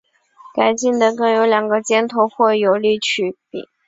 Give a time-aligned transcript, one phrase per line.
[0.55, 3.63] 改进的耒有两个尖头或有省力曲柄。